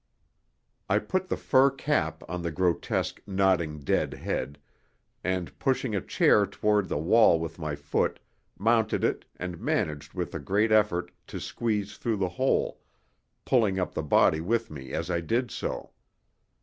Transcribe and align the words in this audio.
I 0.89 0.97
put 0.97 1.27
the 1.27 1.37
fur 1.37 1.69
cap 1.69 2.23
on 2.27 2.41
the 2.41 2.49
grotesque, 2.49 3.21
nodding 3.27 3.81
dead 3.81 4.15
head, 4.15 4.57
and, 5.23 5.55
pushing 5.59 5.95
a 5.95 6.01
chair 6.01 6.47
toward 6.47 6.89
the 6.89 6.97
wall 6.97 7.39
with 7.39 7.59
my 7.59 7.75
foot, 7.75 8.19
mounted 8.57 9.03
it 9.03 9.25
and 9.35 9.59
managed 9.61 10.15
with 10.15 10.33
a 10.33 10.39
great 10.39 10.71
effort 10.71 11.11
to 11.27 11.39
squeeze 11.39 11.97
through 11.99 12.17
the 12.17 12.29
hole, 12.29 12.79
pulling 13.45 13.77
up 13.77 13.93
the 13.93 14.01
body 14.01 14.41
with 14.41 14.71
me 14.71 14.91
as 14.91 15.11
I 15.11 15.21
did 15.21 15.51
so. 15.51 15.91